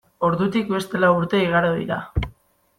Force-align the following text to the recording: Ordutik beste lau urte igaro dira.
Ordutik 0.27 0.71
beste 0.77 1.03
lau 1.05 1.11
urte 1.19 1.43
igaro 1.49 1.71
dira. 1.79 2.03